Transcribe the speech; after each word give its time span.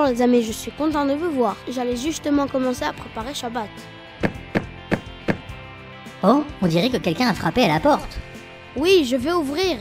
Bonjour 0.00 0.14
les 0.14 0.22
amis, 0.22 0.42
je 0.42 0.52
suis 0.52 0.70
content 0.70 1.04
de 1.04 1.12
vous 1.12 1.30
voir. 1.30 1.58
J'allais 1.68 1.94
justement 1.94 2.46
commencer 2.46 2.84
à 2.84 2.92
préparer 2.94 3.34
Shabbat. 3.34 3.68
Oh, 6.22 6.42
on 6.62 6.66
dirait 6.66 6.88
que 6.88 6.96
quelqu'un 6.96 7.28
a 7.28 7.34
frappé 7.34 7.64
à 7.64 7.68
la 7.68 7.80
porte. 7.80 8.18
Oui, 8.76 9.04
je 9.04 9.16
vais 9.16 9.32
ouvrir. 9.32 9.76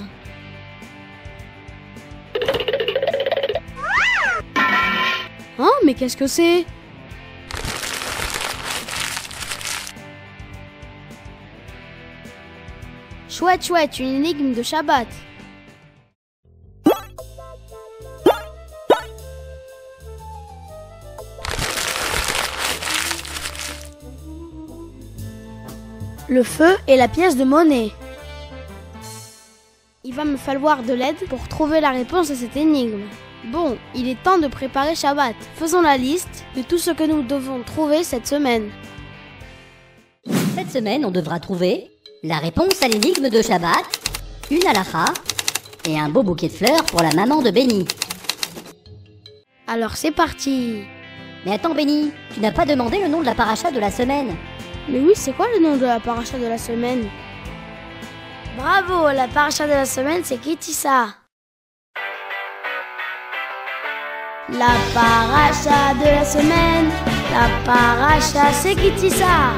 Oh, 5.58 5.72
mais 5.86 5.94
qu'est-ce 5.94 6.18
que 6.18 6.28
c'est? 6.28 6.66
Chouette, 13.30 13.66
chouette, 13.66 14.00
une 14.00 14.26
énigme 14.26 14.54
de 14.54 14.64
Shabbat. 14.64 15.08
Le 26.30 26.44
feu 26.44 26.78
est 26.88 26.96
la 26.96 27.08
pièce 27.08 27.38
de 27.38 27.44
monnaie. 27.44 27.92
Il 30.04 30.14
va 30.14 30.26
me 30.26 30.38
falloir 30.38 30.84
de 30.84 30.94
l'aide 30.94 31.18
pour 31.28 31.48
trouver 31.48 31.82
la 31.82 31.90
réponse 31.90 32.30
à 32.30 32.36
cette 32.36 32.56
énigme. 32.56 33.02
Bon, 33.52 33.78
il 33.96 34.08
est 34.08 34.22
temps 34.22 34.38
de 34.38 34.46
préparer 34.46 34.94
Shabbat. 34.94 35.36
Faisons 35.56 35.82
la 35.82 35.98
liste 35.98 36.46
de 36.56 36.62
tout 36.62 36.78
ce 36.78 36.92
que 36.92 37.04
nous 37.04 37.24
devons 37.24 37.64
trouver 37.64 38.04
cette 38.04 38.28
semaine. 38.28 38.70
Cette 40.56 40.70
semaine, 40.70 41.04
on 41.04 41.10
devra 41.10 41.40
trouver 41.40 41.90
la 42.22 42.38
réponse 42.38 42.84
à 42.84 42.88
l'énigme 42.88 43.30
de 43.30 43.42
Shabbat, 43.42 43.84
une 44.52 44.68
halakha 44.68 45.06
et 45.88 45.98
un 45.98 46.10
beau 46.10 46.22
bouquet 46.22 46.50
de 46.50 46.54
fleurs 46.54 46.84
pour 46.84 47.02
la 47.02 47.12
maman 47.12 47.42
de 47.42 47.50
Benny. 47.50 47.86
Alors 49.66 49.96
c'est 49.96 50.12
parti 50.12 50.84
Mais 51.46 51.54
attends 51.54 51.74
Benny, 51.74 52.12
tu 52.36 52.40
n'as 52.40 52.52
pas 52.52 52.66
demandé 52.66 53.00
le 53.00 53.08
nom 53.08 53.22
de 53.22 53.26
la 53.26 53.36
paracha 53.36 53.72
de 53.72 53.80
la 53.80 53.90
semaine. 53.90 54.36
Mais 54.92 55.00
oui, 55.00 55.12
c'est 55.16 55.34
quoi 55.34 55.46
le 55.54 55.62
nom 55.62 55.78
de 55.78 55.86
la 55.86 56.00
paracha 56.00 56.38
de 56.40 56.48
la 56.48 56.58
semaine? 56.58 57.08
Bravo, 58.58 59.12
la 59.16 59.28
paracha 59.28 59.66
de 59.66 59.72
la 59.72 59.86
semaine 59.86 60.22
c'est 60.24 60.38
Kitissa. 60.38 61.16
La 64.52 64.74
paracha 64.96 65.94
de 65.94 66.06
la 66.06 66.26
semaine, 66.26 66.90
la 67.32 67.48
paracha 67.64 68.52
c'est 68.52 68.76
Kitissa. 68.76 69.54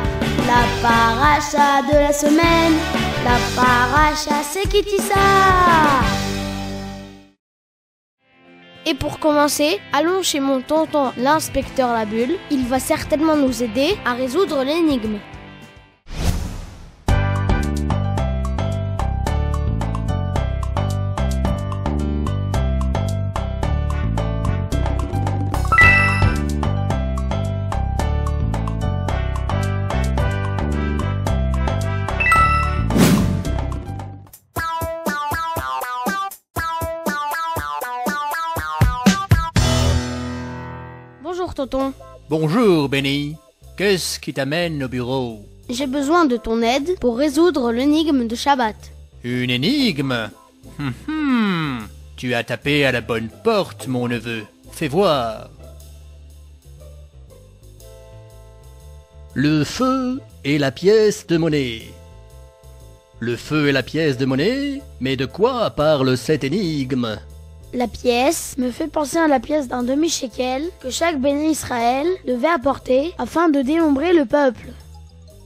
La 0.46 0.64
paracha 0.82 1.82
de 1.90 1.98
la 1.98 2.12
semaine, 2.12 2.74
la 3.24 3.38
paracha 3.56 4.44
c'est 4.44 4.68
Kitissa. 4.68 6.31
Et 8.88 8.96
pour 8.96 9.20
commencer, 9.20 9.80
allons 9.94 10.24
chez 10.24 10.40
mon 10.40 10.62
tonton 10.62 11.12
l'inspecteur 11.16 11.94
la 11.94 12.06
bulle. 12.06 12.38
Il 12.50 12.66
va 12.66 12.80
certainement 12.80 13.36
nous 13.36 13.62
aider 13.62 13.96
à 14.06 14.14
résoudre 14.14 14.64
l'énigme. 14.64 15.20
Tonton. 41.66 41.94
Bonjour, 42.29 42.89
Benny. 42.89 43.35
Qu'est-ce 43.77 44.19
qui 44.19 44.33
t'amène 44.33 44.83
au 44.83 44.88
bureau 44.88 45.45
J'ai 45.69 45.88
besoin 45.88 46.25
de 46.25 46.38
ton 46.38 46.61
aide 46.61 46.97
pour 46.99 47.17
résoudre 47.17 47.72
l'énigme 47.72 48.27
de 48.27 48.35
Shabbat. 48.35 48.75
Une 49.23 49.49
énigme 49.49 50.29
Hum, 50.79 50.94
hum. 51.07 51.88
Tu 52.16 52.33
as 52.33 52.44
tapé 52.44 52.85
à 52.85 52.91
la 52.91 53.01
bonne 53.01 53.29
porte, 53.44 53.88
mon 53.88 54.07
neveu. 54.07 54.44
Fais 54.72 54.88
voir. 54.88 55.49
Le 59.33 59.63
feu 59.63 60.19
est 60.43 60.57
la 60.57 60.72
pièce 60.72 61.25
de 61.28 61.38
monnaie. 61.38 61.83
Le 63.19 63.35
feu 63.35 63.69
est 63.69 63.72
la 63.72 63.83
pièce 63.83 64.17
de 64.17 64.25
monnaie 64.25 64.81
Mais 64.99 65.16
de 65.16 65.25
quoi 65.25 65.69
parle 65.72 66.17
cette 66.17 66.43
énigme 66.43 67.17
La 67.74 67.88
pièce 67.88 68.56
me 68.58 68.70
fait 68.70 68.88
penser 68.88 69.18
à 69.18 69.30
la 69.30 69.40
pièce 69.40 69.70
d'un 69.70 69.84
demi-shekel 69.84 70.64
que 70.82 70.90
chaque 70.90 71.22
béni 71.22 71.52
Israël 71.52 72.06
devait 72.28 72.50
apporter 72.50 73.14
afin 73.18 73.48
de 73.48 73.62
dénombrer 73.62 74.12
le 74.12 74.26
peuple. 74.26 74.68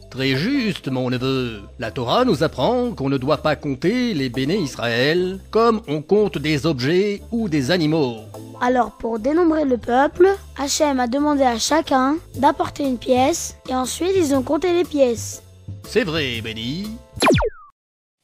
Très 0.10 0.36
juste, 0.36 0.88
mon 0.88 1.12
neveu. 1.12 1.62
La 1.78 1.92
Torah 1.92 2.26
nous 2.26 2.42
apprend 2.42 2.92
qu'on 2.94 3.10
ne 3.10 3.18
doit 3.18 3.44
pas 3.44 3.56
compter 3.56 4.16
les 4.16 4.30
béné 4.30 4.58
Israël 4.58 5.40
comme 5.52 5.82
on 5.88 6.02
compte 6.02 6.40
des 6.40 6.66
objets 6.66 7.22
ou 7.32 7.48
des 7.48 7.70
animaux. 7.70 8.22
Alors 8.60 8.92
pour 8.92 9.20
dénombrer 9.20 9.66
le 9.66 9.78
peuple, 9.78 10.30
Hachem 10.58 11.00
a 11.00 11.08
demandé 11.08 11.44
à 11.44 11.60
chacun 11.60 12.16
d'apporter 12.38 12.88
une 12.88 12.98
pièce 12.98 13.58
et 13.70 13.76
ensuite 13.76 14.14
ils 14.16 14.34
ont 14.34 14.42
compté 14.42 14.74
les 14.74 14.86
pièces. 14.86 15.44
C'est 15.84 16.04
vrai, 16.04 16.42
Benny. 16.42 16.88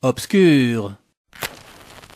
Obscur. 0.01 0.93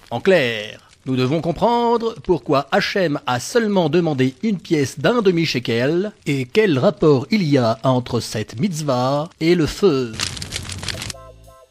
En 0.09 0.19
clair, 0.19 0.84
nous 1.05 1.15
devons 1.15 1.39
comprendre 1.39 2.15
pourquoi 2.23 2.67
Hachem 2.71 3.19
a 3.27 3.39
seulement 3.39 3.89
demandé 3.89 4.33
une 4.41 4.57
pièce 4.57 4.99
d'un 4.99 5.21
demi-shekel 5.21 6.11
et 6.25 6.45
quel 6.45 6.79
rapport 6.79 7.27
il 7.29 7.43
y 7.43 7.57
a 7.57 7.77
entre 7.83 8.19
cette 8.19 8.59
mitzvah 8.59 9.29
et 9.39 9.53
le 9.53 9.67
feu. 9.67 10.13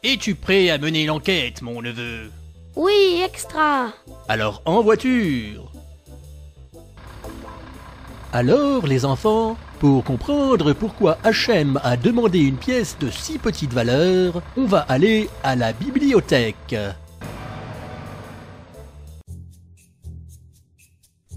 Es-tu 0.03 0.35
prêt 0.35 0.69
à 0.69 0.77
mener 0.77 1.05
l'enquête, 1.05 1.61
mon 1.61 1.81
neveu? 1.81 2.31
Oui, 2.75 3.21
extra 3.23 3.87
Alors 4.29 4.61
en 4.65 4.81
voiture 4.81 5.71
Alors, 8.31 8.87
les 8.87 9.03
enfants, 9.03 9.57
pour 9.79 10.03
comprendre 10.03 10.73
pourquoi 10.73 11.17
Hachem 11.23 11.79
a 11.83 11.97
demandé 11.97 12.39
une 12.39 12.57
pièce 12.57 12.97
de 12.99 13.09
si 13.09 13.37
petite 13.37 13.73
valeur, 13.73 14.41
on 14.55 14.65
va 14.65 14.79
aller 14.79 15.29
à 15.43 15.55
la 15.55 15.73
bibliothèque. 15.73 16.75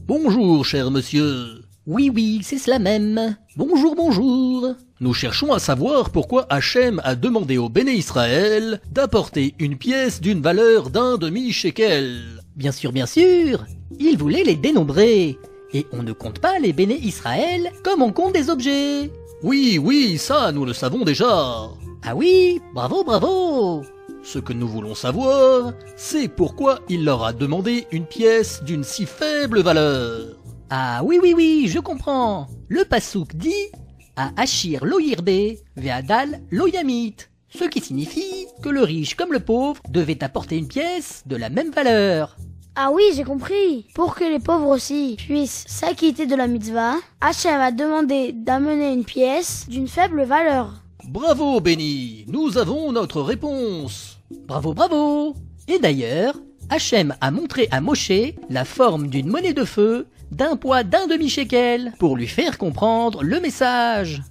Bonjour, 0.09 0.65
cher 0.65 0.91
monsieur. 0.91 1.61
Oui, 1.87 2.11
oui, 2.15 2.41
c'est 2.43 2.57
cela 2.57 2.79
même. 2.79 3.37
Bonjour, 3.59 3.95
bonjour. 3.95 4.69
Nous 5.01 5.13
cherchons 5.13 5.53
à 5.53 5.59
savoir 5.59 6.09
pourquoi 6.09 6.47
Hachem 6.49 6.99
a 7.05 7.15
demandé 7.15 7.59
au 7.59 7.69
béné 7.69 7.93
Israël 7.93 8.81
d'apporter 8.91 9.55
une 9.59 9.77
pièce 9.77 10.23
d'une 10.23 10.41
valeur 10.41 10.89
d'un 10.89 11.19
demi-shekel. 11.19 12.23
Bien 12.57 12.73
sûr, 12.73 12.91
bien 12.91 13.05
sûr. 13.05 13.67
Il 14.01 14.17
voulait 14.17 14.45
les 14.45 14.57
dénombrer. 14.57 15.37
Et 15.75 15.87
on 15.93 16.03
ne 16.03 16.13
compte 16.13 16.39
pas 16.39 16.59
les 16.59 16.73
béné 16.73 16.99
Israël 17.03 17.71
comme 17.85 18.01
on 18.01 18.11
compte 18.11 18.33
des 18.33 18.49
objets. 18.49 19.13
Oui, 19.43 19.79
oui, 19.79 20.17
ça, 20.17 20.53
nous 20.53 20.65
le 20.65 20.73
savons 20.73 21.05
déjà. 21.05 21.69
Ah 22.03 22.17
oui, 22.17 22.63
bravo, 22.73 23.05
bravo. 23.05 23.85
Ce 24.31 24.39
que 24.39 24.53
nous 24.53 24.69
voulons 24.69 24.95
savoir, 24.95 25.73
c'est 25.97 26.29
pourquoi 26.29 26.81
il 26.91 27.03
leur 27.03 27.25
a 27.25 27.33
demandé 27.33 27.87
une 27.93 28.05
pièce 28.05 28.63
d'une 28.63 28.85
si 28.85 29.07
faible 29.07 29.63
valeur. 29.63 30.37
Ah 30.69 31.01
oui, 31.03 31.19
oui, 31.23 31.33
oui, 31.35 31.67
je 31.67 31.79
comprends. 31.79 32.47
Le 32.69 32.85
pasouk 32.85 33.35
dit 33.35 33.73
à 34.17 34.31
Achir 34.37 34.85
loyirbe 34.85 35.57
ve'adal 35.79 36.43
loyamit. 36.51 37.17
Ce 37.49 37.65
qui 37.65 37.81
signifie 37.81 38.47
que 38.63 38.69
le 38.69 38.83
riche 38.83 39.15
comme 39.15 39.33
le 39.33 39.41
pauvre 39.41 39.81
devait 39.89 40.23
apporter 40.23 40.59
une 40.59 40.69
pièce 40.69 41.23
de 41.25 41.37
la 41.37 41.49
même 41.49 41.71
valeur. 41.71 42.37
Ah 42.77 42.91
oui, 42.93 43.05
j'ai 43.15 43.25
compris. 43.25 43.87
Pour 43.95 44.15
que 44.15 44.25
les 44.25 44.41
pauvres 44.41 44.69
aussi 44.69 45.17
puissent 45.17 45.65
s'acquitter 45.67 46.27
de 46.27 46.37
la 46.37 46.49
mitzvah, 46.49 46.97
Hachem 47.23 47.59
a 47.59 47.73
demandé 47.73 48.33
d'amener 48.35 48.93
une 48.93 49.07
pièce 49.07 49.65
d'une 49.71 49.89
faible 49.89 50.25
valeur. 50.25 50.83
Bravo, 51.09 51.61
Benny, 51.61 52.27
nous 52.29 52.59
avons 52.59 52.93
notre 52.93 53.23
réponse. 53.23 54.18
Bravo, 54.47 54.75
bravo. 54.75 55.35
Et 55.69 55.79
d'ailleurs, 55.79 56.35
Hachem 56.71 57.15
a 57.21 57.31
montré 57.31 57.69
à 57.71 57.81
Moshe 57.81 58.13
la 58.51 58.65
forme 58.65 59.09
d'une 59.09 59.29
monnaie 59.29 59.55
de 59.55 59.65
feu 59.65 60.07
d'un 60.31 60.57
poids 60.57 60.85
d'un 60.85 61.07
demi-shekel 61.07 61.93
pour 61.99 62.17
lui 62.17 62.27
faire 62.27 62.59
comprendre 62.59 63.23
le 63.23 63.41
message. 63.41 64.23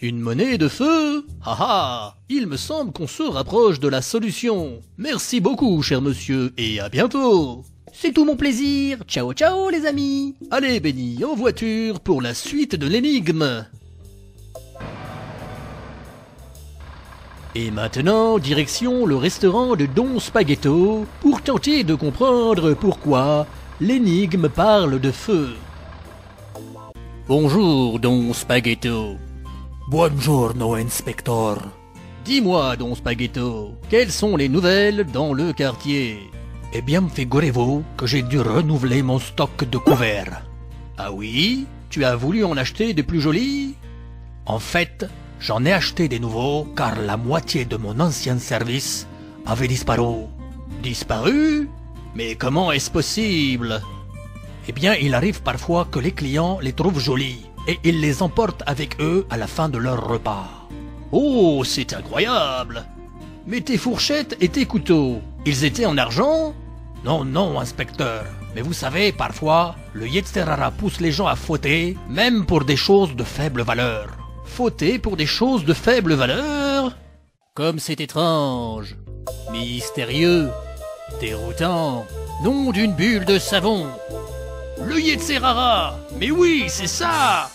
Une 0.00 0.20
monnaie 0.20 0.58
de 0.58 0.68
feu? 0.68 1.26
Ah 1.42 1.56
ah 1.58 2.14
Il 2.28 2.46
me 2.46 2.58
semble 2.58 2.92
qu'on 2.92 3.06
se 3.06 3.22
rapproche 3.22 3.80
de 3.80 3.88
la 3.88 4.02
solution. 4.02 4.80
Merci 4.98 5.40
beaucoup, 5.40 5.80
cher 5.80 6.02
monsieur, 6.02 6.52
et 6.58 6.80
à 6.80 6.90
bientôt. 6.90 7.64
C'est 7.94 8.12
tout 8.12 8.26
mon 8.26 8.36
plaisir. 8.36 8.98
Ciao, 9.08 9.32
ciao, 9.32 9.70
les 9.70 9.86
amis. 9.86 10.34
Allez, 10.50 10.80
Benny, 10.80 11.24
en 11.24 11.34
voiture 11.34 12.00
pour 12.00 12.20
la 12.20 12.34
suite 12.34 12.76
de 12.76 12.86
l'énigme. 12.86 13.64
Et 17.58 17.70
maintenant, 17.70 18.38
direction 18.38 19.06
le 19.06 19.16
restaurant 19.16 19.76
de 19.76 19.86
Don 19.86 20.20
Spaghetto 20.20 21.06
pour 21.22 21.40
tenter 21.40 21.84
de 21.84 21.94
comprendre 21.94 22.74
pourquoi 22.74 23.46
l'énigme 23.80 24.50
parle 24.50 25.00
de 25.00 25.10
feu. 25.10 25.54
Bonjour, 27.26 27.98
Don 27.98 28.34
Spaghetto. 28.34 29.16
Buongiorno, 29.88 30.74
inspector. 30.74 31.56
Dis-moi, 32.26 32.76
Don 32.76 32.94
Spaghetto, 32.94 33.72
quelles 33.88 34.12
sont 34.12 34.36
les 34.36 34.50
nouvelles 34.50 35.06
dans 35.10 35.32
le 35.32 35.54
quartier? 35.54 36.30
Eh 36.74 36.82
bien, 36.82 37.08
figurez-vous 37.08 37.84
que 37.96 38.06
j'ai 38.06 38.20
dû 38.20 38.38
renouveler 38.38 39.02
mon 39.02 39.18
stock 39.18 39.64
de 39.64 39.78
couverts. 39.78 40.42
Ah 40.98 41.10
oui? 41.10 41.64
Tu 41.88 42.04
as 42.04 42.16
voulu 42.16 42.44
en 42.44 42.58
acheter 42.58 42.92
de 42.92 43.00
plus 43.00 43.22
jolis? 43.22 43.76
En 44.44 44.58
fait, 44.58 45.06
j'en 45.40 45.64
ai 45.64 45.72
acheté 45.72 46.08
des 46.08 46.18
nouveaux 46.18 46.64
car 46.76 47.00
la 47.00 47.16
moitié 47.16 47.64
de 47.64 47.76
mon 47.76 47.98
ancien 48.00 48.38
service 48.38 49.06
avait 49.44 49.68
disparu. 49.68 50.26
Disparu 50.82 51.68
Mais 52.14 52.34
comment 52.34 52.72
est-ce 52.72 52.90
possible? 52.90 53.80
Eh 54.68 54.72
bien, 54.72 54.94
il 54.94 55.14
arrive 55.14 55.42
parfois 55.42 55.86
que 55.90 55.98
les 55.98 56.12
clients 56.12 56.58
les 56.60 56.72
trouvent 56.72 56.98
jolis 56.98 57.46
et 57.68 57.78
ils 57.84 58.00
les 58.00 58.22
emportent 58.22 58.62
avec 58.66 59.00
eux 59.00 59.26
à 59.30 59.36
la 59.36 59.46
fin 59.46 59.68
de 59.68 59.78
leur 59.78 60.08
repas. 60.08 60.48
Oh, 61.12 61.62
c'est 61.64 61.92
incroyable 61.92 62.84
Mais 63.46 63.60
tes 63.60 63.78
fourchettes 63.78 64.36
et 64.40 64.48
tes 64.48 64.66
couteaux, 64.66 65.20
ils 65.44 65.64
étaient 65.64 65.86
en 65.86 65.98
argent? 65.98 66.54
Non, 67.04 67.24
non, 67.24 67.60
inspecteur. 67.60 68.24
Mais 68.56 68.62
vous 68.62 68.72
savez, 68.72 69.12
parfois, 69.12 69.76
le 69.92 70.08
Yetzerara 70.08 70.72
pousse 70.72 71.00
les 71.00 71.12
gens 71.12 71.26
à 71.26 71.36
fauter, 71.36 71.96
même 72.08 72.46
pour 72.46 72.64
des 72.64 72.76
choses 72.76 73.14
de 73.14 73.22
faible 73.22 73.62
valeur. 73.62 74.15
Fauter 74.46 74.98
pour 74.98 75.16
des 75.16 75.26
choses 75.26 75.64
de 75.64 75.74
faible 75.74 76.14
valeur 76.14 76.96
Comme 77.54 77.78
c'est 77.78 78.00
étrange, 78.00 78.96
mystérieux, 79.52 80.48
déroutant, 81.20 82.06
nom 82.42 82.72
d'une 82.72 82.94
bulle 82.94 83.24
de 83.24 83.38
savon. 83.38 83.86
Le 84.82 85.00
Yetzerara 85.00 85.98
Mais 86.18 86.30
oui, 86.30 86.64
c'est 86.68 86.86
ça 86.86 87.50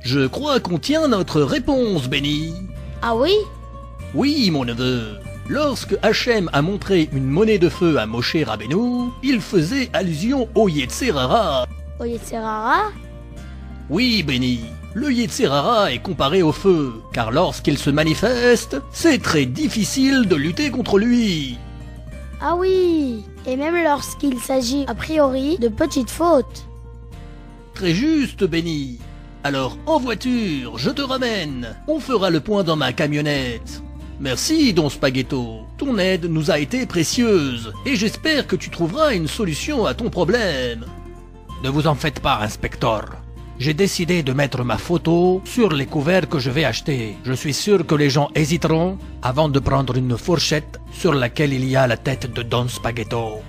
Je 0.00 0.26
crois 0.26 0.60
qu'on 0.60 0.78
tient 0.78 1.08
notre 1.08 1.42
réponse, 1.42 2.08
Benny. 2.08 2.54
Ah 3.02 3.14
oui? 3.14 3.34
Oui, 4.14 4.50
mon 4.50 4.64
neveu. 4.64 5.18
Lorsque 5.48 5.96
Hachem 6.02 6.50
a 6.52 6.62
montré 6.62 7.08
une 7.12 7.26
monnaie 7.26 7.58
de 7.58 7.68
feu 7.68 7.98
à 7.98 8.06
Moshe 8.06 8.36
Rabbeinu, 8.44 9.10
il 9.22 9.40
faisait 9.40 9.88
allusion 9.92 10.48
au 10.54 10.68
Yetzerara. 10.68 11.66
Au 12.00 12.04
Yetzerara? 12.04 12.90
Oui, 13.88 14.22
Benny. 14.22 14.60
Le 14.94 15.12
Yetzerara 15.12 15.92
est 15.92 16.02
comparé 16.02 16.42
au 16.42 16.52
feu, 16.52 16.94
car 17.12 17.30
lorsqu'il 17.30 17.76
se 17.76 17.90
manifeste, 17.90 18.76
c'est 18.90 19.22
très 19.22 19.44
difficile 19.44 20.26
de 20.26 20.34
lutter 20.34 20.70
contre 20.70 20.98
lui. 20.98 21.58
Ah 22.40 22.56
oui 22.56 23.24
Et 23.46 23.56
même 23.56 23.82
lorsqu'il 23.82 24.38
s'agit 24.38 24.84
a 24.88 24.94
priori 24.94 25.58
de 25.58 25.68
petites 25.68 26.10
fautes. 26.10 26.66
Très 27.74 27.92
juste, 27.92 28.44
Benny. 28.44 28.98
Alors, 29.44 29.76
en 29.86 29.98
voiture, 29.98 30.78
je 30.78 30.90
te 30.90 31.02
ramène. 31.02 31.76
On 31.86 32.00
fera 32.00 32.30
le 32.30 32.40
point 32.40 32.64
dans 32.64 32.76
ma 32.76 32.92
camionnette. 32.92 33.82
Merci, 34.20 34.72
Don 34.72 34.88
Spaghetto. 34.88 35.60
Ton 35.76 35.98
aide 35.98 36.24
nous 36.24 36.50
a 36.50 36.58
été 36.58 36.86
précieuse, 36.86 37.72
et 37.86 37.94
j'espère 37.94 38.46
que 38.46 38.56
tu 38.56 38.68
trouveras 38.68 39.14
une 39.14 39.28
solution 39.28 39.86
à 39.86 39.94
ton 39.94 40.10
problème. 40.10 40.86
Ne 41.62 41.68
vous 41.68 41.86
en 41.86 41.94
faites 41.94 42.20
pas, 42.20 42.40
inspecteur. 42.40 43.04
J'ai 43.58 43.74
décidé 43.74 44.22
de 44.22 44.32
mettre 44.32 44.62
ma 44.62 44.78
photo 44.78 45.42
sur 45.44 45.72
les 45.72 45.86
couverts 45.86 46.28
que 46.28 46.38
je 46.38 46.48
vais 46.48 46.64
acheter. 46.64 47.16
Je 47.24 47.32
suis 47.32 47.54
sûr 47.54 47.84
que 47.84 47.96
les 47.96 48.08
gens 48.08 48.30
hésiteront 48.36 48.98
avant 49.20 49.48
de 49.48 49.58
prendre 49.58 49.96
une 49.96 50.16
fourchette 50.16 50.80
sur 50.92 51.12
laquelle 51.12 51.52
il 51.52 51.64
y 51.64 51.74
a 51.74 51.88
la 51.88 51.96
tête 51.96 52.32
de 52.32 52.42
Don 52.42 52.68
Spaghetto. 52.68 53.42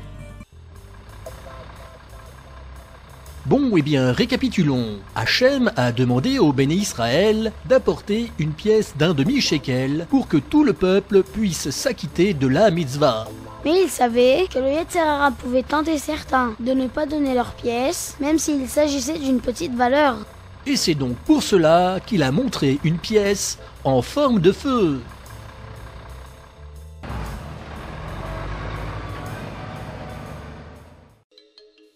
Bon, 3.46 3.78
eh 3.78 3.82
bien, 3.84 4.12
récapitulons. 4.12 4.98
Hachem 5.16 5.72
a 5.76 5.92
demandé 5.92 6.40
au 6.40 6.54
béni 6.54 6.76
Israël 6.76 7.52
d'apporter 7.66 8.32
une 8.40 8.54
pièce 8.54 8.96
d'un 8.98 9.14
demi-shekel 9.14 10.08
pour 10.10 10.28
que 10.28 10.38
tout 10.38 10.64
le 10.64 10.74
peuple 10.74 11.22
puisse 11.22 11.70
s'acquitter 11.70 12.34
de 12.34 12.48
la 12.48 12.72
mitzvah. 12.72 13.28
Mais 13.66 13.84
il 13.84 13.90
savait 13.90 14.48
que 14.54 14.60
le 14.60 14.72
Yetzerara 14.72 15.32
pouvait 15.32 15.64
tenter 15.64 15.98
certains 15.98 16.54
de 16.60 16.72
ne 16.72 16.88
pas 16.88 17.06
donner 17.06 17.34
leur 17.34 17.54
pièce, 17.54 18.16
même 18.20 18.40
s'il 18.40 18.68
s'agissait 18.68 19.18
d'une 19.18 19.42
petite 19.42 19.76
valeur. 19.76 20.18
Et 20.66 20.76
c'est 20.76 20.96
donc 20.96 21.16
pour 21.26 21.44
cela 21.44 22.00
qu'il 22.06 22.24
a 22.24 22.32
montré 22.32 22.80
une 22.84 22.98
pièce 22.98 23.58
en 23.84 24.02
forme 24.02 24.40
de 24.40 24.52
feu. 24.52 25.02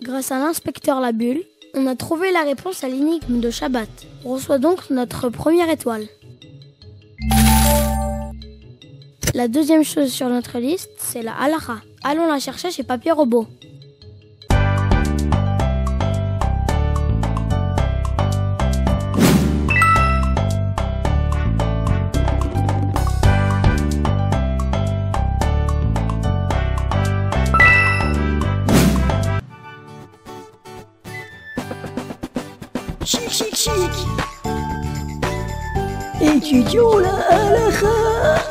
Grâce 0.02 0.32
à 0.32 0.40
l'inspecteur 0.40 1.00
Labulle, 1.00 1.44
on 1.76 1.88
a 1.88 1.96
trouvé 1.96 2.32
la 2.32 2.44
réponse 2.44 2.84
à 2.84 2.90
l'énigme 2.90 3.40
de 3.40 3.50
Shabbat. 3.50 3.90
On 4.26 4.34
reçoit 4.34 4.60
donc 4.60 4.90
notre 4.90 5.30
première 5.30 5.70
étoile. 5.70 6.08
La 9.36 9.48
deuxième 9.48 9.84
chose 9.84 10.12
sur 10.12 10.30
notre 10.30 10.60
liste, 10.60 10.92
c'est 11.00 11.24
la 11.24 11.34
halakha. 11.34 11.78
Allons 12.04 12.28
la 12.28 12.38
chercher 12.38 12.70
chez 12.70 12.84
Papier 12.84 13.14
Robot. 13.14 13.48
Chic, 33.04 33.32
chic, 33.32 33.56
chic. 33.56 33.74
Étudions 36.22 37.00
la 37.00 37.16
halakha. 37.32 38.43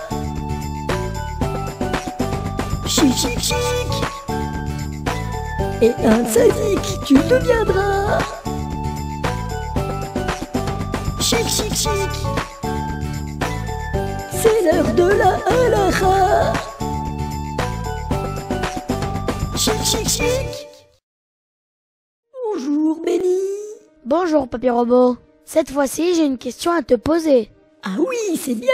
Et 5.82 5.90
un 6.04 6.24
sadique, 6.24 7.00
tu 7.04 7.14
deviendras. 7.14 8.20
Chic, 11.20 11.48
chic, 11.48 11.74
chic. 11.74 12.12
C'est 14.30 14.62
l'heure 14.62 14.94
de 14.94 15.02
la 15.02 15.40
halakha. 15.44 16.52
Chic, 19.56 19.84
chic, 19.84 20.08
chic. 20.08 20.68
Bonjour, 22.32 23.00
Benny. 23.04 23.40
Bonjour 24.04 24.46
Papier 24.46 24.70
Robot. 24.70 25.16
Cette 25.44 25.72
fois-ci, 25.72 26.14
j'ai 26.14 26.26
une 26.26 26.38
question 26.38 26.70
à 26.70 26.82
te 26.82 26.94
poser. 26.94 27.50
Ah 27.82 27.96
oui, 27.98 28.36
c'est 28.36 28.54
bien. 28.54 28.70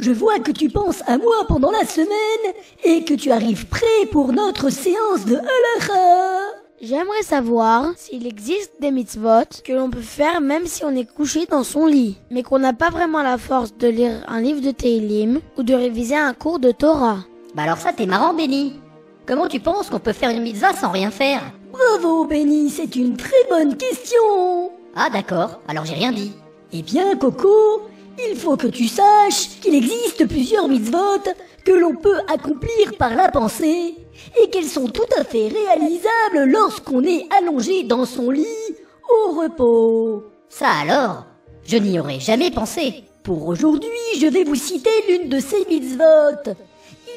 Je 0.00 0.12
vois 0.12 0.38
que 0.38 0.50
tu 0.50 0.70
penses 0.70 1.02
à 1.06 1.18
moi 1.18 1.44
pendant 1.46 1.70
la 1.70 1.84
semaine 1.84 2.54
et 2.84 3.04
que 3.04 3.12
tu 3.12 3.30
arrives 3.30 3.66
prêt 3.66 4.06
pour 4.10 4.32
notre 4.32 4.70
séance 4.70 5.26
de 5.26 5.36
halakha. 5.36 6.56
J'aimerais 6.80 7.22
savoir 7.22 7.92
s'il 7.96 8.26
existe 8.26 8.72
des 8.80 8.92
mitzvot 8.92 9.60
que 9.62 9.74
l'on 9.74 9.90
peut 9.90 10.00
faire 10.00 10.40
même 10.40 10.64
si 10.64 10.86
on 10.86 10.96
est 10.96 11.04
couché 11.04 11.44
dans 11.44 11.64
son 11.64 11.84
lit, 11.84 12.16
mais 12.30 12.42
qu'on 12.42 12.58
n'a 12.58 12.72
pas 12.72 12.88
vraiment 12.88 13.22
la 13.22 13.36
force 13.36 13.76
de 13.76 13.88
lire 13.88 14.24
un 14.26 14.40
livre 14.40 14.62
de 14.62 14.70
Teilim 14.70 15.40
ou 15.58 15.62
de 15.62 15.74
réviser 15.74 16.16
un 16.16 16.32
cours 16.32 16.60
de 16.60 16.72
Torah. 16.72 17.18
Bah 17.54 17.64
alors 17.64 17.76
ça, 17.76 17.92
t'es 17.92 18.06
marrant, 18.06 18.32
Benny. 18.32 18.80
Comment 19.26 19.48
tu 19.48 19.60
penses 19.60 19.90
qu'on 19.90 19.98
peut 19.98 20.14
faire 20.14 20.30
une 20.30 20.42
mitzvah 20.42 20.72
sans 20.72 20.92
rien 20.92 21.10
faire? 21.10 21.42
Bravo, 21.72 22.24
Benny, 22.24 22.70
c'est 22.70 22.96
une 22.96 23.18
très 23.18 23.44
bonne 23.50 23.76
question. 23.76 24.70
Ah 24.96 25.10
d'accord, 25.12 25.60
alors 25.68 25.84
j'ai 25.84 25.94
rien 25.94 26.12
dit. 26.12 26.32
Eh 26.72 26.80
bien, 26.80 27.16
Coco, 27.16 27.82
il 28.28 28.36
faut 28.36 28.56
que 28.56 28.66
tu 28.66 28.88
saches 28.88 29.60
qu'il 29.60 29.74
existe 29.74 30.26
plusieurs 30.26 30.68
mitzvot 30.68 31.22
que 31.64 31.72
l'on 31.72 31.94
peut 31.94 32.18
accomplir 32.32 32.96
par 32.98 33.14
la 33.14 33.30
pensée 33.30 33.94
et 34.40 34.50
qu'elles 34.50 34.64
sont 34.64 34.88
tout 34.88 35.06
à 35.18 35.24
fait 35.24 35.48
réalisables 35.48 36.50
lorsqu'on 36.50 37.02
est 37.04 37.26
allongé 37.38 37.84
dans 37.84 38.04
son 38.04 38.30
lit 38.30 38.46
au 39.08 39.32
repos. 39.40 40.24
Ça 40.48 40.68
alors 40.82 41.24
Je 41.64 41.76
n'y 41.76 41.98
aurais 41.98 42.20
jamais 42.20 42.50
pensé. 42.50 43.04
Pour 43.22 43.46
aujourd'hui, 43.46 43.88
je 44.18 44.26
vais 44.26 44.44
vous 44.44 44.54
citer 44.54 44.90
l'une 45.08 45.28
de 45.28 45.38
ces 45.40 45.64
mitzvot. 45.68 46.54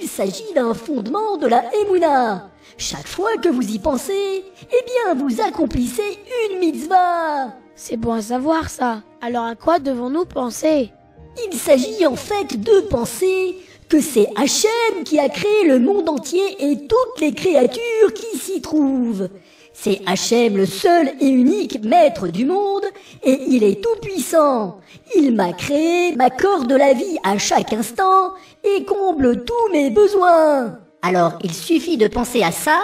Il 0.02 0.08
s'agit 0.08 0.54
d'un 0.54 0.74
fondement 0.74 1.38
de 1.38 1.48
la 1.48 1.64
Emouna. 1.76 2.50
Chaque 2.78 3.08
fois 3.08 3.38
que 3.38 3.50
vous 3.50 3.68
y 3.68 3.80
pensez, 3.80 4.44
eh 4.62 4.86
bien, 4.86 5.14
vous 5.16 5.42
accomplissez 5.42 6.20
une 6.50 6.60
mitzvah. 6.60 7.54
C'est 7.76 7.98
bon 7.98 8.14
à 8.14 8.22
savoir 8.22 8.70
ça. 8.70 9.02
Alors 9.22 9.46
à 9.46 9.56
quoi 9.56 9.80
devons-nous 9.80 10.26
penser? 10.26 10.92
Il 11.52 11.58
s'agit 11.58 12.06
en 12.06 12.16
fait 12.16 12.60
de 12.60 12.82
penser 12.82 13.56
que 13.90 14.00
c'est 14.00 14.28
Hachem 14.36 15.04
qui 15.04 15.20
a 15.20 15.28
créé 15.28 15.66
le 15.66 15.80
monde 15.80 16.08
entier 16.08 16.44
et 16.60 16.88
toutes 16.88 17.20
les 17.20 17.34
créatures 17.34 18.14
qui 18.14 18.38
s'y 18.38 18.62
trouvent. 18.62 19.30
C'est 19.74 20.02
Hachem 20.06 20.56
le 20.56 20.68
seul 20.68 21.14
et 21.20 21.28
unique 21.28 21.84
maître 21.84 22.28
du 22.28 22.46
monde 22.46 22.86
et 23.24 23.40
il 23.48 23.64
est 23.64 23.82
tout 23.82 24.00
puissant. 24.02 24.80
Il 25.16 25.34
m'a 25.34 25.52
créé, 25.54 26.16
m'accorde 26.16 26.72
la 26.72 26.94
vie 26.94 27.18
à 27.24 27.40
chaque 27.40 27.74
instant 27.74 28.34
et 28.64 28.84
comble 28.84 29.44
tous 29.44 29.72
mes 29.72 29.90
besoins. 29.90 30.78
Alors 31.02 31.40
il 31.44 31.54
suffit 31.54 31.98
de 31.98 32.08
penser 32.08 32.44
à 32.44 32.52
ça 32.52 32.80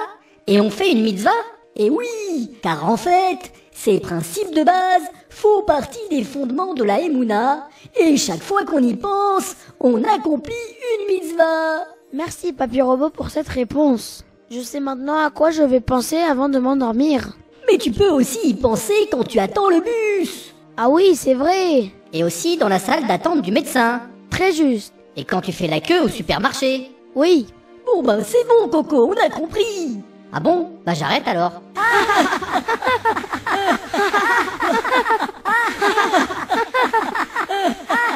et 0.48 0.60
on 0.60 0.72
fait 0.72 0.92
une 0.92 1.04
mitzvah? 1.04 1.30
Et 1.76 1.90
oui, 1.90 2.58
car 2.62 2.90
en 2.90 2.98
fait, 2.98 3.54
Ces 3.82 4.02
principes 4.02 4.54
de 4.54 4.64
base 4.66 5.04
font 5.30 5.64
partie 5.64 6.02
des 6.10 6.26
fondements 6.26 6.74
de 6.74 6.84
la 6.84 7.00
Emouna, 7.00 7.70
et 7.98 8.18
chaque 8.18 8.44
fois 8.44 8.66
qu'on 8.66 8.84
y 8.84 8.94
pense, 8.94 9.56
on 9.80 10.04
accomplit 10.04 10.54
une 11.00 11.16
mitzvah. 11.16 11.86
Merci 12.12 12.52
Papy 12.52 12.82
Robot 12.82 13.10
pour 13.10 13.30
cette 13.30 13.48
réponse. 13.48 14.26
Je 14.52 14.60
sais 14.60 14.82
maintenant 14.82 15.26
à 15.26 15.30
quoi 15.30 15.52
je 15.52 15.64
vais 15.64 15.80
penser 15.80 16.18
avant 16.18 16.50
de 16.50 16.60
m'endormir. 16.60 17.38
Mais 17.72 17.78
tu 17.78 17.92
peux 17.92 18.10
aussi 18.10 18.50
y 18.50 18.54
penser 18.54 19.08
quand 19.14 19.26
tu 19.26 19.40
attends 19.40 19.70
le 19.70 19.80
bus. 19.80 20.54
Ah 20.76 20.90
oui, 20.90 21.16
c'est 21.16 21.34
vrai. 21.34 21.90
Et 22.12 22.26
aussi 22.26 22.58
dans 22.58 22.68
la 22.68 22.80
salle 22.80 23.08
d'attente 23.08 23.44
du 23.44 23.54
médecin. 23.54 24.02
Très 24.30 24.52
juste. 24.52 24.94
Et 25.16 25.24
quand 25.24 25.40
tu 25.40 25.54
fais 25.54 25.68
la 25.68 25.80
queue 25.80 26.02
au 26.02 26.10
supermarché. 26.10 26.92
Oui. 27.16 27.48
Bon 27.86 28.04
ben 28.04 28.22
c'est 28.26 28.46
bon 28.46 28.68
Coco, 28.68 29.10
on 29.10 29.26
a 29.26 29.30
compris. 29.30 30.02
Ah 30.34 30.42
bon? 30.42 30.70
Bah 30.86 30.94
j'arrête 30.94 31.28
alors. 31.30 31.62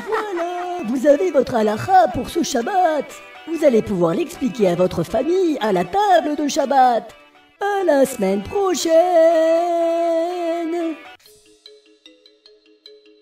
Voilà, 0.07 0.77
vous 1.03 1.09
avez 1.09 1.31
votre 1.31 1.55
halakha 1.55 2.07
pour 2.13 2.29
ce 2.29 2.43
Shabbat. 2.43 3.03
Vous 3.47 3.65
allez 3.65 3.81
pouvoir 3.81 4.13
l'expliquer 4.13 4.69
à 4.69 4.75
votre 4.75 5.03
famille 5.03 5.57
à 5.59 5.73
la 5.73 5.83
table 5.83 6.37
de 6.37 6.47
Shabbat. 6.47 7.13
À 7.59 7.83
la 7.83 8.05
semaine 8.05 8.41
prochaine. 8.41 8.93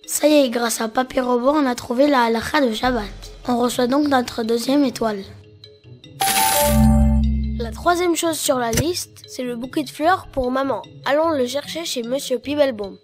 Ça 0.05 0.27
y 0.27 0.33
est, 0.33 0.49
grâce 0.49 0.79
à 0.79 0.89
Papy 0.89 1.21
Robot, 1.21 1.53
on 1.55 1.65
a 1.65 1.73
trouvé 1.73 2.05
la 2.05 2.25
halakha 2.25 2.61
de 2.61 2.71
Shabbat. 2.71 3.09
On 3.47 3.57
reçoit 3.57 3.87
donc 3.87 4.07
notre 4.07 4.43
deuxième 4.43 4.83
étoile. 4.83 5.23
La 7.57 7.71
troisième 7.71 8.15
chose 8.15 8.37
sur 8.37 8.59
la 8.59 8.69
liste, 8.71 9.23
c'est 9.27 9.43
le 9.43 9.55
bouquet 9.55 9.83
de 9.83 9.89
fleurs 9.89 10.27
pour 10.31 10.51
maman. 10.51 10.83
Allons 11.05 11.31
le 11.31 11.47
chercher 11.47 11.85
chez 11.85 12.03
Monsieur 12.03 12.37
Pibelbaum. 12.37 12.97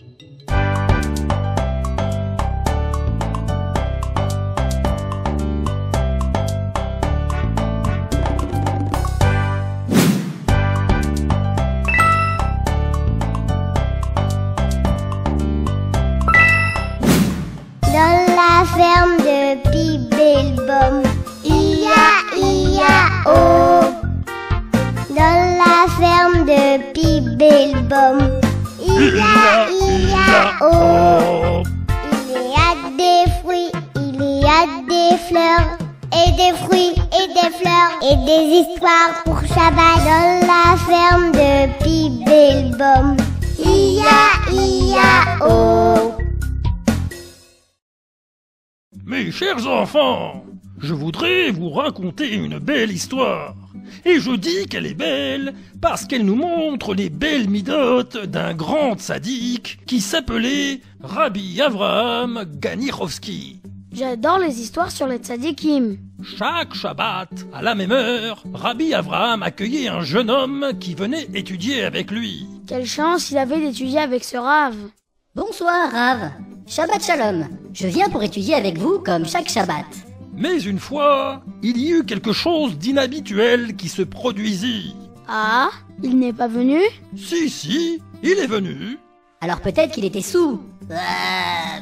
Ferme 18.77 19.17
de 19.17 19.57
Pibelbom, 19.71 20.95
I-A-I-A-O. 21.43 23.31
Dans 25.17 25.41
la 25.61 25.77
ferme 25.99 26.39
de 26.45 26.63
Pibelbom, 26.93 28.17
I-A-I-A-O. 28.85 30.73
Il 32.29 32.41
y 32.53 32.55
a 32.67 32.71
des 33.01 33.21
fruits, 33.41 33.73
il 33.95 34.17
y 34.21 34.45
a 34.45 34.61
des 34.87 35.13
fleurs, 35.27 35.69
et 36.13 36.29
des 36.41 36.53
fruits, 36.63 36.95
et 37.17 37.27
des 37.33 37.51
fleurs, 37.59 37.93
et 38.03 38.15
des 38.29 38.43
histoires 38.59 39.13
pour 39.25 39.39
Shabbat. 39.41 39.97
Dans 40.05 40.31
la 40.53 40.65
ferme 40.85 41.29
de 41.31 41.51
Pibelbom, 41.83 43.07
I-A-I-A-O. 43.57 44.97
Mes 49.07 49.31
chers 49.31 49.65
enfants, 49.67 50.43
je 50.81 50.93
voudrais 50.93 51.49
vous 51.49 51.69
raconter 51.69 52.33
une 52.33 52.59
belle 52.59 52.91
histoire. 52.91 53.55
Et 54.03 54.19
je 54.19 54.35
dis 54.35 54.65
qu'elle 54.65 54.85
est 54.85 54.93
belle 54.93 55.53
parce 55.81 56.03
qu'elle 56.03 56.25
nous 56.25 56.35
montre 56.35 56.93
les 56.93 57.09
belles 57.09 57.49
midotes 57.49 58.17
d'un 58.17 58.53
grand 58.53 58.99
sadique 58.99 59.79
qui 59.85 60.01
s'appelait 60.01 60.81
Rabbi 60.99 61.61
Avraham 61.61 62.43
Ganirowski. 62.59 63.61
J'adore 63.93 64.39
les 64.39 64.59
histoires 64.59 64.91
sur 64.91 65.07
les 65.07 65.19
tzadikim. 65.19 65.99
Chaque 66.37 66.73
Shabbat, 66.73 67.29
à 67.53 67.61
la 67.61 67.75
même 67.75 67.93
heure, 67.93 68.43
Rabbi 68.53 68.93
Avraham 68.93 69.41
accueillait 69.41 69.87
un 69.87 70.01
jeune 70.01 70.29
homme 70.29 70.73
qui 70.81 70.95
venait 70.95 71.29
étudier 71.33 71.85
avec 71.85 72.11
lui. 72.11 72.45
Quelle 72.67 72.85
chance 72.85 73.31
il 73.31 73.37
avait 73.37 73.61
d'étudier 73.61 73.99
avec 73.99 74.25
ce 74.25 74.35
rave. 74.35 74.75
Bonsoir 75.33 75.93
Rav. 75.93 76.31
Shabbat 76.67 77.01
Shalom. 77.01 77.47
Je 77.73 77.87
viens 77.87 78.09
pour 78.09 78.21
étudier 78.23 78.53
avec 78.53 78.77
vous 78.77 78.99
comme 78.99 79.25
chaque 79.25 79.47
Shabbat. 79.47 79.85
Mais 80.33 80.61
une 80.61 80.79
fois, 80.79 81.41
il 81.63 81.77
y 81.77 81.91
eut 81.91 82.03
quelque 82.03 82.33
chose 82.33 82.77
d'inhabituel 82.77 83.77
qui 83.77 83.87
se 83.87 84.01
produisit. 84.01 84.93
Ah, 85.29 85.69
il 86.03 86.19
n'est 86.19 86.33
pas 86.33 86.49
venu? 86.49 86.81
Si, 87.15 87.49
si, 87.49 88.01
il 88.21 88.37
est 88.37 88.47
venu. 88.47 88.99
Alors 89.39 89.61
peut-être 89.61 89.93
qu'il 89.93 90.03
était 90.03 90.21
sous. 90.21 90.61
Euh, 90.91 90.95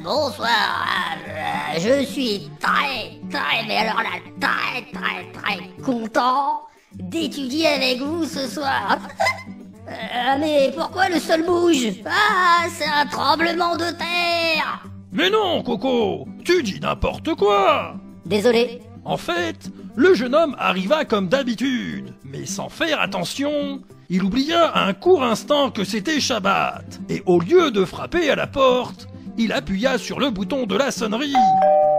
bonsoir, 0.04 1.18
euh, 1.30 1.80
je 1.80 2.06
suis 2.06 2.48
très, 2.60 3.20
très, 3.32 3.65
mais 3.68 3.77
alors 3.77 4.04
là, 4.04 4.20
très, 4.39 4.82
très, 4.92 5.32
très 5.32 5.84
content 5.84 6.62
d'étudier 6.94 7.68
avec 7.68 8.01
vous 8.01 8.24
ce 8.25 8.48
soir. 8.48 9.00
Euh, 9.88 10.38
mais 10.39 10.72
pourquoi 10.75 11.10
le 11.10 11.20
sol 11.20 11.44
bouge 11.46 12.01
Ah, 12.06 12.65
c'est 12.70 12.88
un 12.88 13.06
tremblement 13.06 13.75
de 13.75 13.92
terre 13.92 14.84
Mais 15.12 15.30
non, 15.30 15.62
Coco, 15.63 16.27
tu 16.44 16.63
dis 16.63 16.80
n'importe 16.80 17.36
quoi. 17.36 17.96
Désolé. 18.25 18.82
En 19.04 19.18
fait, 19.18 19.70
le 19.96 20.15
jeune 20.15 20.34
homme 20.34 20.56
arriva 20.58 21.06
comme 21.06 21.27
d'habitude, 21.30 22.13
mais 22.24 22.46
sans 22.48 22.70
faire 22.70 23.00
attention, 23.00 23.82
il 24.10 24.24
oublia 24.24 24.75
un 24.75 24.94
court 24.94 25.24
instant 25.24 25.70
que 25.70 25.84
c'était 25.84 26.20
Shabbat, 26.20 27.00
et 27.10 27.22
au 27.27 27.39
lieu 27.39 27.70
de 27.70 27.86
frapper 27.86 28.30
à 28.32 28.36
la 28.36 28.48
porte, 28.48 29.08
il 29.38 29.51
appuya 29.54 29.98
sur 30.00 30.20
le 30.20 30.32
bouton 30.32 30.65
de 30.65 30.75
la 30.75 30.89
sonnerie. 30.89 31.34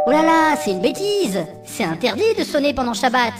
Oh 0.06 0.10
là 0.10 0.22
là, 0.22 0.56
c'est 0.56 0.72
une 0.72 0.80
bêtise. 0.80 1.44
C'est 1.64 1.84
interdit 1.84 2.34
de 2.38 2.44
sonner 2.44 2.74
pendant 2.74 2.94
Shabbat. 2.94 3.34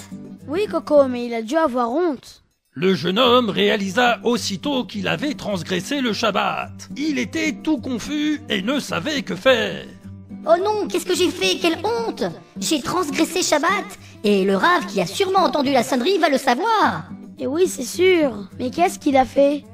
Oui, 0.49 0.67
Coco, 0.71 1.05
mais 1.09 1.27
il 1.27 1.35
a 1.35 1.43
dû 1.43 1.57
avoir 1.57 1.91
honte. 1.91 2.43
Le 2.79 2.95
jeune 2.95 3.19
homme 3.19 3.49
réalisa 3.49 4.19
aussitôt 4.23 4.85
qu'il 4.85 5.09
avait 5.09 5.33
transgressé 5.33 6.03
le 6.03 6.13
Shabbat. 6.13 6.91
Il 6.95 7.19
était 7.19 7.53
tout 7.63 7.79
confus 7.79 8.43
et 8.51 8.61
ne 8.61 8.81
savait 8.81 9.23
que 9.23 9.35
faire. 9.35 9.87
Oh 10.47 10.63
non, 10.63 10.87
qu'est-ce 10.87 11.07
que 11.07 11.17
j'ai 11.17 11.31
fait? 11.31 11.57
Quelle 11.59 11.79
honte 11.83 12.25
J'ai 12.61 12.83
transgressé 12.83 13.43
Shabbat 13.43 13.87
et 14.25 14.45
le 14.45 14.57
Rav 14.57 14.85
qui 14.89 15.01
a 15.01 15.07
sûrement 15.07 15.39
entendu 15.39 15.73
la 15.73 15.83
sonnerie 15.83 16.19
va 16.19 16.29
le 16.29 16.37
savoir. 16.37 17.05
Et 17.39 17.47
oui, 17.47 17.67
c'est 17.67 17.83
sûr. 17.83 18.47
Mais 18.59 18.69
qu'est-ce 18.69 18.99
qu'il 18.99 19.17
a 19.17 19.25
fait? 19.25 19.65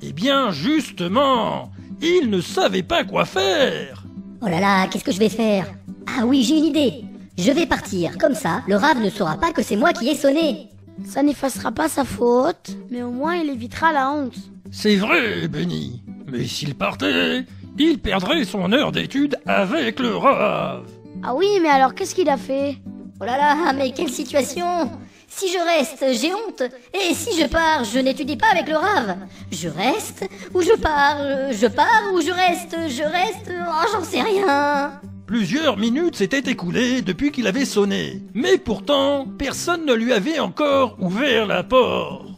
Eh 0.00 0.12
bien, 0.12 0.52
justement, 0.52 1.72
il 2.00 2.30
ne 2.30 2.40
savait 2.40 2.84
pas 2.84 3.02
quoi 3.02 3.24
faire. 3.24 4.04
Oh 4.40 4.46
là 4.46 4.60
là, 4.60 4.86
qu'est-ce 4.86 5.04
que 5.04 5.10
je 5.10 5.18
vais 5.18 5.28
faire? 5.28 5.66
Ah 6.06 6.24
oui, 6.26 6.44
j'ai 6.44 6.58
une 6.58 6.66
idée. 6.66 7.04
Je 7.36 7.50
vais 7.50 7.66
partir, 7.66 8.18
comme 8.18 8.34
ça, 8.36 8.62
le 8.68 8.76
Rav 8.76 9.00
ne 9.00 9.10
saura 9.10 9.36
pas 9.36 9.50
que 9.50 9.64
c'est 9.64 9.74
moi 9.74 9.92
qui 9.92 10.08
ai 10.08 10.14
sonné. 10.14 10.68
Ça 11.04 11.22
n'effacera 11.22 11.72
pas 11.72 11.88
sa 11.88 12.04
faute, 12.04 12.70
mais 12.90 13.02
au 13.02 13.10
moins 13.10 13.36
il 13.36 13.50
évitera 13.50 13.92
la 13.92 14.10
honte. 14.10 14.34
C'est 14.70 14.96
vrai, 14.96 15.48
Benny. 15.48 16.02
Mais 16.30 16.44
s'il 16.46 16.74
partait, 16.74 17.44
il 17.78 17.98
perdrait 17.98 18.44
son 18.44 18.72
heure 18.72 18.92
d'étude 18.92 19.36
avec 19.46 19.98
le 19.98 20.16
Rav. 20.16 20.84
Ah 21.22 21.34
oui, 21.34 21.46
mais 21.62 21.68
alors 21.68 21.94
qu'est-ce 21.94 22.14
qu'il 22.14 22.28
a 22.28 22.36
fait? 22.36 22.76
Oh 23.20 23.24
là 23.24 23.36
là, 23.36 23.72
mais 23.74 23.92
quelle 23.92 24.10
situation 24.10 24.90
Si 25.28 25.48
je 25.48 25.58
reste, 25.58 26.04
j'ai 26.20 26.32
honte. 26.32 26.62
Et 26.94 27.14
si 27.14 27.38
je 27.40 27.46
pars, 27.46 27.84
je 27.84 27.98
n'étudie 27.98 28.36
pas 28.36 28.48
avec 28.52 28.68
le 28.68 28.76
Rav. 28.76 29.16
Je 29.50 29.68
reste 29.68 30.28
ou 30.54 30.62
je 30.62 30.74
pars? 30.80 31.18
Je 31.52 31.66
pars 31.66 32.02
ou 32.14 32.20
je 32.20 32.30
reste? 32.30 32.76
Je 32.88 33.02
reste? 33.02 33.50
Oh, 33.50 33.86
j'en 33.92 34.04
sais 34.04 34.22
rien. 34.22 35.00
Plusieurs 35.32 35.78
minutes 35.78 36.16
s'étaient 36.16 36.50
écoulées 36.50 37.00
depuis 37.00 37.32
qu'il 37.32 37.46
avait 37.46 37.64
sonné, 37.64 38.22
mais 38.34 38.58
pourtant, 38.58 39.26
personne 39.38 39.86
ne 39.86 39.94
lui 39.94 40.12
avait 40.12 40.38
encore 40.38 40.94
ouvert 41.00 41.46
la 41.46 41.62
porte. 41.62 42.28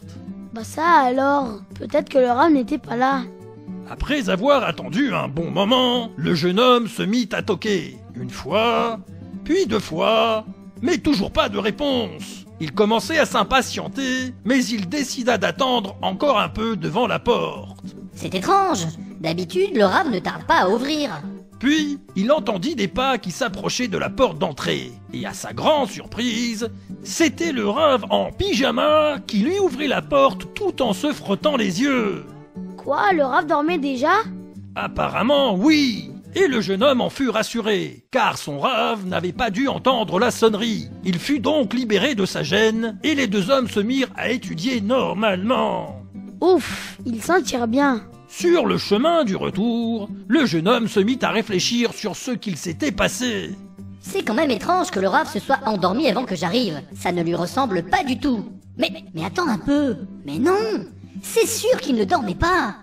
Bah 0.52 0.62
ça 0.62 1.00
alors, 1.00 1.58
peut-être 1.74 2.08
que 2.08 2.18
le 2.18 2.30
rame 2.30 2.54
n'était 2.54 2.78
pas 2.78 2.94
là. 2.94 3.22
Après 3.90 4.28
avoir 4.28 4.62
attendu 4.62 5.12
un 5.12 5.26
bon 5.26 5.50
moment, 5.50 6.12
le 6.14 6.36
jeune 6.36 6.60
homme 6.60 6.86
se 6.86 7.02
mit 7.02 7.28
à 7.32 7.42
toquer. 7.42 7.98
Une 8.14 8.30
fois, 8.30 9.00
puis 9.42 9.66
deux 9.66 9.80
fois, 9.80 10.44
mais 10.80 10.98
toujours 10.98 11.32
pas 11.32 11.48
de 11.48 11.58
réponse. 11.58 12.46
Il 12.60 12.70
commençait 12.70 13.18
à 13.18 13.26
s'impatienter, 13.26 14.32
mais 14.44 14.64
il 14.64 14.88
décida 14.88 15.36
d'attendre 15.36 15.96
encore 16.00 16.38
un 16.38 16.48
peu 16.48 16.76
devant 16.76 17.08
la 17.08 17.18
porte. 17.18 17.96
C'est 18.14 18.36
étrange. 18.36 18.86
D'habitude, 19.18 19.74
le 19.74 19.84
Rav 19.84 20.12
ne 20.12 20.20
tarde 20.20 20.44
pas 20.46 20.60
à 20.60 20.68
ouvrir. 20.68 21.10
Puis, 21.58 21.98
il 22.16 22.30
entendit 22.32 22.74
des 22.74 22.88
pas 22.88 23.18
qui 23.18 23.30
s'approchaient 23.30 23.88
de 23.88 23.98
la 23.98 24.10
porte 24.10 24.38
d'entrée. 24.38 24.90
Et 25.12 25.26
à 25.26 25.32
sa 25.32 25.52
grande 25.52 25.88
surprise, 25.88 26.70
c'était 27.02 27.52
le 27.52 27.68
rave 27.68 28.04
en 28.10 28.30
pyjama 28.32 29.18
qui 29.26 29.38
lui 29.38 29.58
ouvrit 29.58 29.88
la 29.88 30.02
porte 30.02 30.54
tout 30.54 30.82
en 30.82 30.92
se 30.92 31.12
frottant 31.12 31.56
les 31.56 31.80
yeux. 31.80 32.24
Quoi, 32.76 33.12
le 33.12 33.24
rave 33.24 33.46
dormait 33.46 33.78
déjà? 33.78 34.12
Apparemment, 34.74 35.54
oui. 35.54 36.10
Et 36.36 36.48
le 36.48 36.60
jeune 36.60 36.82
homme 36.82 37.00
en 37.00 37.10
fut 37.10 37.28
rassuré, 37.28 38.04
car 38.10 38.38
son 38.38 38.58
rave 38.58 39.06
n'avait 39.06 39.32
pas 39.32 39.50
dû 39.50 39.68
entendre 39.68 40.18
la 40.18 40.32
sonnerie. 40.32 40.88
Il 41.04 41.20
fut 41.20 41.38
donc 41.38 41.72
libéré 41.72 42.16
de 42.16 42.26
sa 42.26 42.42
gêne, 42.42 42.98
et 43.04 43.14
les 43.14 43.28
deux 43.28 43.50
hommes 43.50 43.68
se 43.68 43.78
mirent 43.78 44.10
à 44.16 44.30
étudier 44.30 44.80
normalement. 44.80 46.02
Ouf, 46.40 46.98
il 47.06 47.22
s'en 47.22 47.40
tire 47.40 47.68
bien. 47.68 48.02
Sur 48.36 48.66
le 48.66 48.78
chemin 48.78 49.22
du 49.22 49.36
retour, 49.36 50.08
le 50.26 50.44
jeune 50.44 50.66
homme 50.66 50.88
se 50.88 50.98
mit 50.98 51.20
à 51.22 51.30
réfléchir 51.30 51.94
sur 51.94 52.16
ce 52.16 52.32
qu'il 52.32 52.56
s'était 52.56 52.90
passé. 52.90 53.50
C'est 54.00 54.24
quand 54.24 54.34
même 54.34 54.50
étrange 54.50 54.90
que 54.90 54.98
le 54.98 55.06
rave 55.06 55.32
se 55.32 55.38
soit 55.38 55.60
endormi 55.66 56.08
avant 56.08 56.24
que 56.24 56.34
j'arrive. 56.34 56.82
Ça 56.96 57.12
ne 57.12 57.22
lui 57.22 57.36
ressemble 57.36 57.84
pas 57.84 58.02
du 58.02 58.18
tout. 58.18 58.44
Mais, 58.76 58.90
mais 59.14 59.24
attends 59.24 59.46
un 59.46 59.58
peu. 59.58 59.98
Mais 60.26 60.40
non 60.40 60.58
C'est 61.22 61.46
sûr 61.46 61.80
qu'il 61.80 61.94
ne 61.94 62.02
dormait 62.02 62.34
pas. 62.34 62.74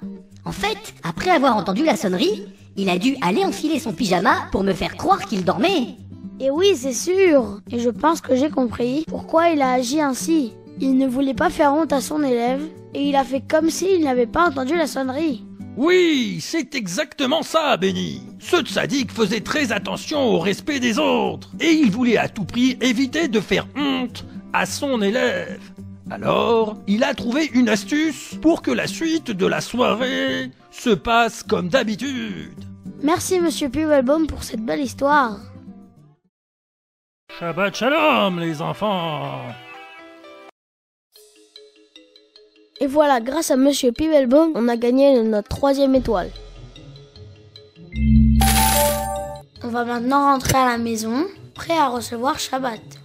En 0.45 0.53
fait, 0.53 0.93
après 1.03 1.31
avoir 1.31 1.57
entendu 1.57 1.83
la 1.83 1.97
sonnerie, 1.97 2.45
il 2.77 2.87
a 2.87 2.97
dû 2.97 3.17
aller 3.21 3.43
enfiler 3.43 3.79
son 3.79 3.91
pyjama 3.91 4.47
pour 4.53 4.63
me 4.63 4.71
faire 4.71 4.95
croire 4.95 5.25
qu'il 5.25 5.43
dormait. 5.43 5.97
Et 6.39 6.49
oui, 6.49 6.77
c'est 6.77 6.93
sûr. 6.93 7.59
Et 7.69 7.79
je 7.79 7.89
pense 7.89 8.21
que 8.21 8.37
j'ai 8.37 8.49
compris 8.49 9.03
pourquoi 9.05 9.49
il 9.49 9.61
a 9.61 9.73
agi 9.73 9.99
ainsi. 9.99 10.53
Il 10.79 10.97
ne 10.97 11.07
voulait 11.07 11.33
pas 11.33 11.49
faire 11.49 11.73
honte 11.73 11.91
à 11.91 11.99
son 11.99 12.23
élève 12.23 12.63
et 12.93 13.09
il 13.09 13.15
a 13.15 13.23
fait 13.23 13.41
comme 13.41 13.69
s'il 13.69 14.03
n'avait 14.03 14.27
pas 14.27 14.47
entendu 14.47 14.75
la 14.75 14.87
sonnerie. 14.87 15.45
Oui, 15.77 16.39
c'est 16.41 16.75
exactement 16.75 17.43
ça, 17.43 17.77
Benny. 17.77 18.21
Ce 18.39 18.63
sadique 18.65 19.11
faisait 19.11 19.39
très 19.39 19.71
attention 19.71 20.21
au 20.21 20.39
respect 20.39 20.79
des 20.79 20.99
autres 20.99 21.49
et 21.59 21.71
il 21.71 21.91
voulait 21.91 22.17
à 22.17 22.27
tout 22.27 22.43
prix 22.43 22.77
éviter 22.81 23.27
de 23.29 23.39
faire 23.39 23.67
honte 23.77 24.25
à 24.51 24.65
son 24.65 25.01
élève. 25.01 25.61
Alors, 26.09 26.77
il 26.87 27.05
a 27.05 27.13
trouvé 27.13 27.49
une 27.53 27.69
astuce 27.69 28.35
pour 28.41 28.61
que 28.61 28.71
la 28.71 28.85
suite 28.85 29.31
de 29.31 29.45
la 29.45 29.61
soirée 29.61 30.51
se 30.71 30.89
passe 30.89 31.41
comme 31.41 31.69
d'habitude. 31.69 32.65
Merci 33.01 33.39
Monsieur 33.39 33.69
Pubelbaum 33.69 34.27
pour 34.27 34.43
cette 34.43 34.65
belle 34.65 34.81
histoire. 34.81 35.39
Shabbat 37.39 37.75
shalom, 37.75 38.39
les 38.39 38.61
enfants. 38.61 39.39
Et 42.81 42.87
voilà, 42.87 43.21
grâce 43.21 43.51
à 43.51 43.57
Monsieur 43.57 43.91
Pibelbaum, 43.91 44.53
on 44.55 44.67
a 44.67 44.75
gagné 44.75 45.21
notre 45.21 45.49
troisième 45.49 45.93
étoile. 45.93 46.31
On 49.63 49.67
va 49.67 49.85
maintenant 49.85 50.33
rentrer 50.33 50.57
à 50.57 50.65
la 50.65 50.77
maison, 50.79 51.27
prêt 51.53 51.77
à 51.77 51.89
recevoir 51.89 52.39
Shabbat. 52.39 53.00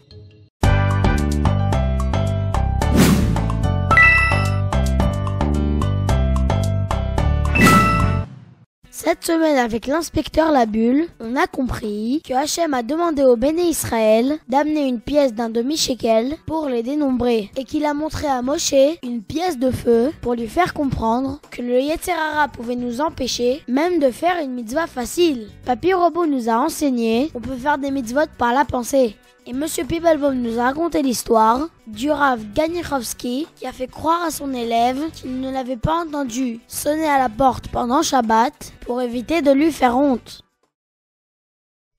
Cette 9.07 9.25
semaine, 9.25 9.57
avec 9.57 9.87
l'inspecteur 9.87 10.51
Labulle, 10.51 11.07
on 11.21 11.37
a 11.37 11.47
compris 11.47 12.23
que 12.27 12.35
Hachem 12.35 12.75
a 12.75 12.83
demandé 12.83 13.23
au 13.23 13.37
Béné 13.37 13.63
Israël 13.63 14.41
d'amener 14.49 14.89
une 14.89 14.99
pièce 14.99 15.33
d'un 15.33 15.49
demi-shekel 15.49 16.35
pour 16.45 16.67
les 16.67 16.83
dénombrer 16.83 17.53
et 17.57 17.63
qu'il 17.63 17.85
a 17.85 17.95
montré 17.95 18.27
à 18.27 18.43
Moshe 18.43 18.75
une 19.05 19.23
pièce 19.23 19.61
de 19.61 19.71
feu 19.71 20.11
pour 20.23 20.35
lui 20.35 20.49
faire 20.49 20.75
comprendre 20.75 21.41
que 21.53 21.63
le 21.63 21.81
Yetzerara 21.81 22.49
pouvait 22.49 22.75
nous 22.75 23.01
empêcher 23.01 23.63
même 23.69 24.01
de 24.01 24.11
faire 24.11 24.43
une 24.43 24.55
mitzvah 24.55 24.89
facile. 24.89 25.51
Papy 25.65 25.93
Robot 25.93 26.27
nous 26.27 26.49
a 26.49 26.55
enseigné 26.55 27.31
qu'on 27.33 27.41
peut 27.41 27.55
faire 27.55 27.79
des 27.79 27.93
mitzvot 27.93 28.27
par 28.39 28.53
la 28.55 28.65
pensée. 28.65 29.15
Et 29.49 29.53
Monsieur 29.53 29.85
Pibelbaum 29.85 30.35
nous 30.35 30.59
a 30.59 30.65
raconté 30.65 31.03
l'histoire 31.03 31.69
du 31.87 32.11
Rav 32.11 32.41
Ganichowski 32.53 33.47
qui 33.54 33.67
a 33.67 33.73
fait 33.73 33.87
croire 33.87 34.25
à 34.25 34.32
son 34.32 34.52
élève 34.52 35.09
qu'il 35.13 35.41
ne 35.41 35.52
l'avait 35.52 35.76
pas 35.76 36.04
entendu 36.04 36.59
sonner 36.67 37.09
à 37.09 37.19
la 37.19 37.28
porte 37.28 37.69
pendant 37.69 38.02
Shabbat 38.02 38.73
pour 38.80 39.00
éviter 39.00 39.43
de 39.43 39.52
lui 39.52 39.71
faire 39.71 39.97
honte. 39.97 40.43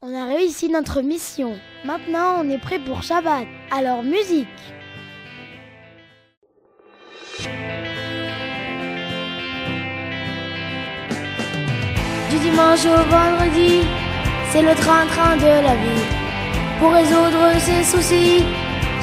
On 0.02 0.14
a 0.14 0.26
réussi 0.26 0.68
notre 0.68 1.02
mission. 1.02 1.58
Maintenant, 1.86 2.36
on 2.40 2.50
est 2.50 2.58
prêt 2.58 2.80
pour 2.80 3.02
Shabbat. 3.02 3.48
Alors, 3.72 4.04
musique 4.04 4.48
Du 12.30 12.38
dimanche 12.40 12.86
au 12.86 13.10
vendredi, 13.10 13.88
c'est 14.52 14.64
le 14.64 14.76
train-train 14.76 15.38
de 15.38 15.64
la 15.66 15.76
vie. 15.76 16.28
Pour 16.80 16.92
résoudre 16.92 17.27
ses 17.60 17.84
soucis, 17.84 18.44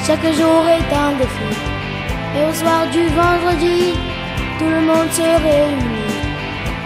chaque 0.05 0.25
jour 0.39 0.61
est 0.77 0.91
un 0.95 1.11
défi. 1.19 1.51
Et 2.37 2.43
au 2.49 2.53
soir 2.53 2.87
du 2.91 3.03
vendredi, 3.07 3.93
tout 4.59 4.69
le 4.69 4.81
monde 4.81 5.09
se 5.11 5.21
réunit. 5.21 6.05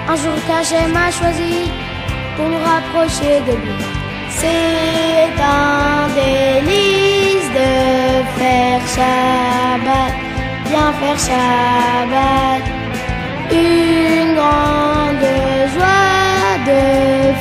Un 0.08 0.16
jour 0.16 0.38
qu'Hachem 0.48 0.92
m'a 0.92 1.12
choisi 1.12 1.72
pour 2.36 2.48
nous 2.48 2.64
rapprocher 2.72 3.42
de 3.48 3.54
lui. 3.62 3.78
C'est 4.30 5.34
un 5.42 6.08
délice 6.20 7.50
de 7.60 7.72
faire 8.38 8.82
Shabbat, 8.96 10.14
bien 10.70 10.90
faire 11.00 11.20
Shabbat. 11.28 12.64
Une 13.52 14.36
grande 14.40 15.30
joie 15.74 16.54
de 16.70 16.82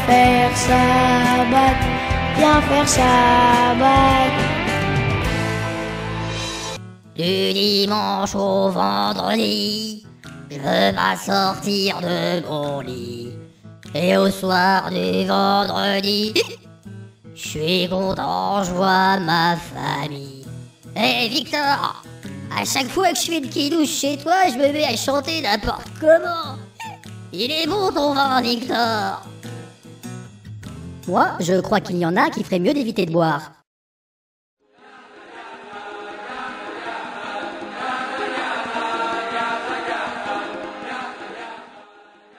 faire 0.06 0.52
Shabbat, 0.66 1.78
bien 2.38 2.62
faire 2.62 2.88
Shabbat. 2.88 4.33
Du 7.16 7.53
dimanche 7.53 8.35
au 8.37 8.70
vendredi, 8.70 10.07
je 10.51 10.59
vais 10.59 11.16
sortir 11.16 12.01
de 12.01 12.46
mon 12.46 12.81
lit. 12.81 13.31
Et 13.94 14.16
au 14.16 14.31
soir 14.31 14.90
du 14.90 15.27
vendredi, 15.27 16.35
je 17.35 17.48
suis 17.48 17.88
content, 17.88 18.62
je 18.62 18.70
vois 18.72 19.18
ma 19.18 19.57
famille. 19.57 20.46
Hé 20.94 21.29
Victor, 21.29 22.05
à 22.57 22.64
chaque 22.64 22.88
fois 22.88 23.11
que 23.11 23.18
je 23.18 23.22
fais 23.22 23.38
une 23.38 23.48
quinouche 23.48 23.88
chez 24.01 24.16
toi, 24.16 24.35
je 24.48 24.59
me 24.59 24.72
mets 24.72 24.85
à 24.85 24.96
chanter 24.96 25.40
n'importe 25.40 25.88
comment. 26.01 26.57
Il 27.33 27.51
est 27.51 27.66
bon 27.66 27.90
ton 27.92 28.14
vin, 28.14 28.40
Victor. 28.40 29.22
Moi, 31.09 31.31
je 31.40 31.59
crois 31.62 31.81
qu'il 31.81 31.97
y 31.97 32.05
en 32.05 32.16
a 32.16 32.29
qui 32.29 32.44
feraient 32.44 32.59
mieux 32.59 32.75
d'éviter 32.75 33.07
de 33.07 33.12
boire. 33.12 33.58